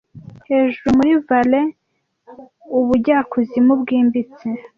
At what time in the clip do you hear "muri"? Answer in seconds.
0.97-1.11